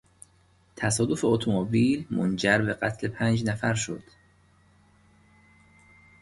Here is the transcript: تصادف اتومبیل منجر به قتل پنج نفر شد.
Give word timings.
تصادف 0.75 1.25
اتومبیل 1.25 2.05
منجر 2.11 2.57
به 2.57 2.73
قتل 2.73 3.07
پنج 3.07 3.45
نفر 3.45 3.73
شد. 3.73 4.03